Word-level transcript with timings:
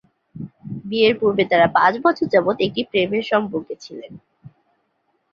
বিয়ের 0.85 1.13
পূর্বে 1.19 1.43
তারা 1.51 1.67
পাঁচ 1.77 1.93
বছর 2.05 2.25
যাবৎ 2.27 2.57
একটি 2.61 2.81
প্রেমের 2.91 3.23
সম্পর্কে 3.31 3.73
ছিলেন। 3.83 4.11